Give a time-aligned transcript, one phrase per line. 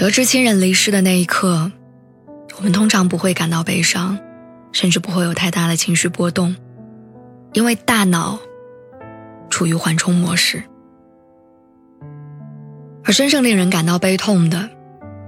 [0.00, 1.70] 得知亲人离世的那一刻，
[2.56, 4.18] 我们通常不会感到悲伤，
[4.72, 6.56] 甚至不会有太大的情绪波动，
[7.52, 8.38] 因为大脑
[9.50, 10.62] 处于缓冲模式。
[13.04, 14.70] 而真正令人感到悲痛的，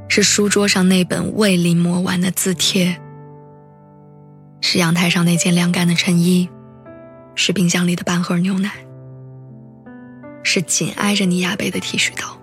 [0.09, 2.99] 是书桌上那本未临摹完的字帖，
[4.63, 6.49] 是阳台上那件晾干的衬衣，
[7.35, 8.71] 是冰箱里的半盒牛奶，
[10.43, 12.39] 是紧挨着你牙背的剃须刀。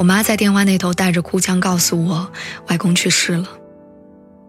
[0.00, 2.32] 我妈在电话那头带着哭腔告诉我，
[2.68, 3.46] 外公去世了。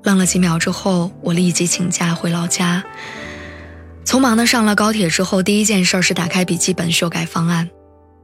[0.03, 2.81] 愣了几秒之后，我立即请假回老家。
[4.05, 7.69] 匆忙的上了高铁之后，第一件事是打开笔记本修改方案，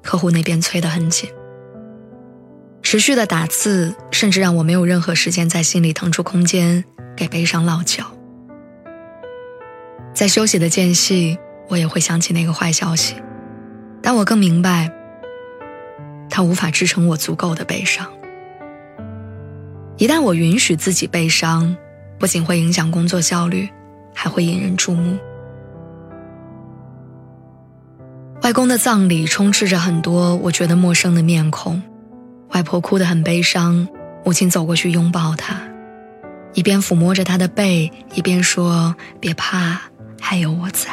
[0.01, 1.29] 客户那边催得很紧。
[2.81, 6.81] 持续的打字，甚至让我没有任何时间在心里腾出空间
[7.13, 8.05] 给悲伤落脚。
[10.13, 13.15] 在休息的间隙，我也会想起那个坏消息，
[14.01, 14.89] 但我更明白。
[16.29, 18.05] 它无法支撑我足够的悲伤。
[19.97, 21.75] 一旦我允许自己悲伤，
[22.19, 23.67] 不仅会影响工作效率，
[24.13, 25.17] 还会引人注目。
[28.43, 31.81] 外公的葬礼充斥着很多我觉得陌生的面孔，
[32.49, 33.87] 外婆哭得很悲伤，
[34.23, 35.59] 母亲走过去拥抱她，
[36.53, 39.81] 一边抚摸着她的背，一边说：“别怕，
[40.21, 40.91] 还有我在。”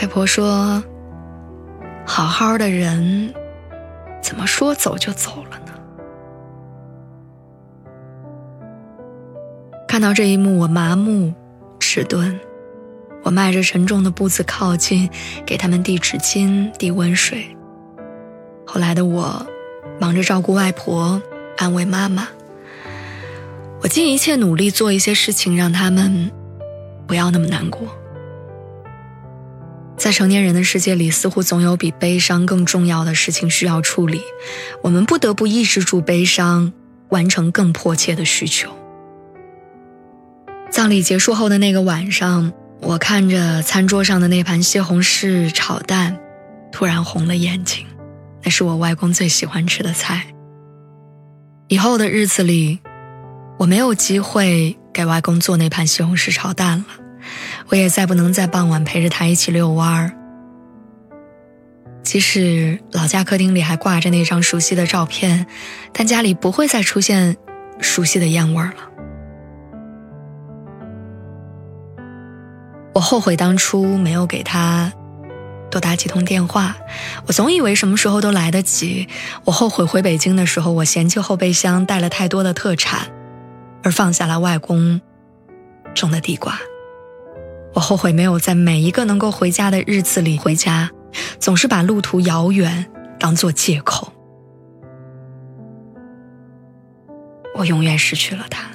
[0.00, 0.82] 外婆说。
[2.06, 3.32] 好好的人，
[4.22, 5.72] 怎么说走就走了呢？
[9.88, 11.32] 看到这一幕，我麻木、
[11.80, 12.38] 迟钝。
[13.22, 15.08] 我迈着沉重的步子靠近，
[15.46, 17.56] 给他们递纸巾、递温水。
[18.66, 19.46] 后来的我，
[19.98, 21.22] 忙着照顾外婆、
[21.56, 22.28] 安慰妈妈。
[23.80, 26.30] 我尽一切努力做一些事情，让他们
[27.06, 27.88] 不要那么难过。
[29.96, 34.20] 在成年人的世界里，似乎总有比悲伤更重要的事情需要处理，
[34.82, 36.72] 我们不得不抑制住悲伤，
[37.10, 38.70] 完成更迫切的需求。
[40.70, 46.18] 葬礼结束后的那个晚上，我看着餐桌上的那盘西红柿炒蛋，
[46.72, 47.86] 突然红了眼睛。
[48.42, 50.26] 那是我外公最喜欢吃的菜。
[51.68, 52.80] 以后的日子里，
[53.58, 57.03] 我没有机会给外公做那盘西红柿炒蛋了。
[57.74, 60.12] 我也再不能在傍晚陪着他一起遛弯儿。
[62.04, 65.44] 即使老家客厅里还挂着那张熟悉的照片，
[65.92, 67.36] 但家里不会再出现
[67.80, 68.74] 熟悉的烟味儿了。
[72.94, 74.92] 我后悔当初没有给他
[75.68, 76.76] 多打几通电话，
[77.26, 79.08] 我总以为什么时候都来得及。
[79.42, 83.08] 我后悔回北京的时候，我嫌弃后备箱带了太多的特产，
[83.82, 85.00] 而放下了外公
[85.92, 86.56] 种的地瓜。
[87.74, 90.90] 我后悔没有在每一个能够回家的日子里回家，
[91.38, 92.86] 总是把路途遥远
[93.18, 94.12] 当做借口。
[97.56, 98.70] 我永远失去了他。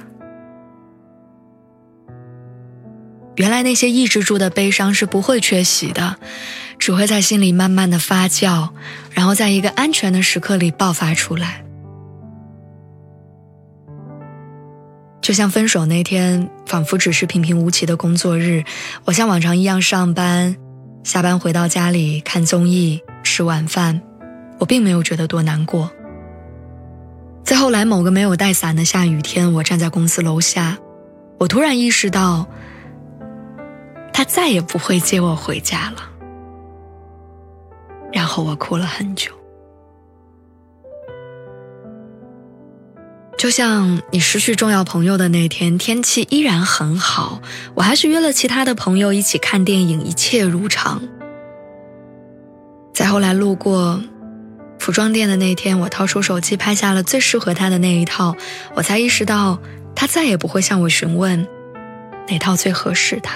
[3.36, 6.16] 原来那些抑制住的悲伤是不会缺席的，
[6.78, 8.68] 只会在心里慢慢的发酵，
[9.12, 11.64] 然后在一个安全的时刻里爆发出来。
[15.20, 18.64] 就像分手那天，仿佛只是平平无奇的工作日，
[19.04, 20.56] 我像往常一样上班，
[21.04, 24.00] 下班回到家里看综艺、吃晚饭，
[24.58, 25.90] 我并没有觉得多难过。
[27.44, 30.78] 在后来某个没有带伞的下雨天，我站在公司楼下，
[31.38, 32.48] 我突然意识到，
[34.12, 36.08] 他再也不会接我回家了。
[38.12, 39.30] 然后我哭了很久。
[43.40, 47.40] 就像你失去重要朋友的那天，天气依然很好，
[47.74, 51.00] 我还是约了其他的朋友一起看电影，一切如常。
[52.92, 54.02] 在后来路过
[54.78, 58.36] 服装店的那天，我掏出手机拍下了最适合他的那一套，
[58.74, 59.58] 我才意识到
[59.96, 61.48] 他再也不会向我询问
[62.28, 63.32] 哪套最合适他。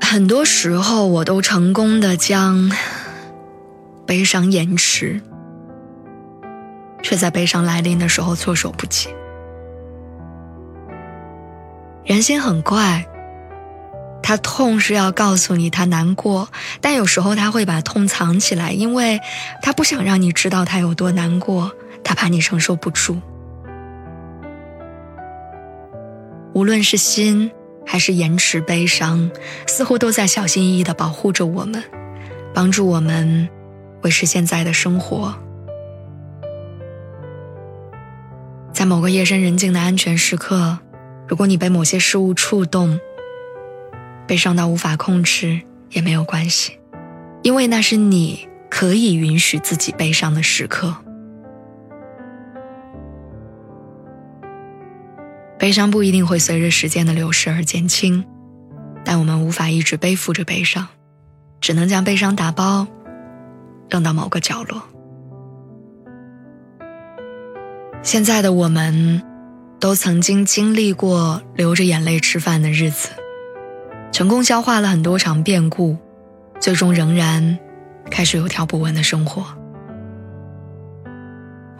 [0.00, 2.72] 很多时候，我都成功的将
[4.06, 5.20] 悲伤延迟。
[7.08, 9.08] 却在悲伤来临的时候措手不及。
[12.04, 13.06] 人心很怪，
[14.22, 16.50] 他痛是要告诉你他难过，
[16.82, 19.18] 但有时候他会把痛藏起来，因为
[19.62, 21.72] 他不想让你知道他有多难过，
[22.04, 23.16] 他怕你承受不住。
[26.52, 27.50] 无论是心
[27.86, 29.30] 还是延迟悲伤，
[29.66, 31.82] 似乎都在小心翼翼地保护着我们，
[32.52, 33.48] 帮助我们
[34.02, 35.34] 维持现在的生活。
[38.78, 40.78] 在某个夜深人静的安全时刻，
[41.26, 43.00] 如果你被某些事物触动，
[44.24, 45.60] 悲伤到无法控制
[45.90, 46.78] 也没有关系，
[47.42, 50.94] 因为那是你可以允许自己悲伤的时刻。
[55.58, 58.24] 悲伤不一定会随着时间的流逝而减轻，
[59.04, 60.86] 但我们无法一直背负着悲伤，
[61.60, 62.86] 只能将悲伤打包，
[63.90, 64.80] 扔到某个角落。
[68.02, 69.22] 现在的我们，
[69.78, 73.10] 都曾经经历过流着眼泪吃饭的日子，
[74.12, 75.96] 成功消化了很多场变故，
[76.60, 77.58] 最终仍然
[78.10, 79.44] 开始有条不紊的生活。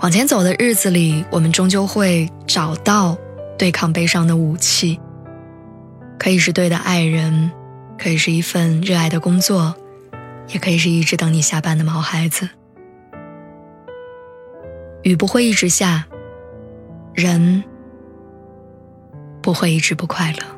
[0.01, 3.17] 往前走的日子里，我们终究会找到。
[3.59, 5.01] 对抗悲伤的武器，
[6.17, 7.51] 可以是对的爱人，
[8.01, 9.75] 可以是一份热爱的工作，
[10.51, 12.49] 也可以是一直等你下班的毛孩子。
[15.03, 16.07] 雨不会一直下，
[17.15, 17.63] 人
[19.41, 20.58] 不会一直不快乐。